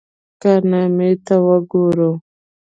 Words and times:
کارنامې 0.41 1.11
ته 1.25 1.35
وګورو. 1.45 2.11